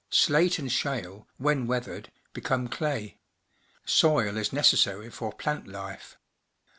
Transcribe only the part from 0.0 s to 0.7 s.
Slate